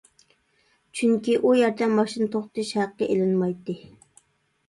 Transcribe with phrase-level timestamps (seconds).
[0.99, 3.77] چۈنكى ئۇ يەردە ماشىنا توختىتىش ھەققى ئېلىنمايتتى.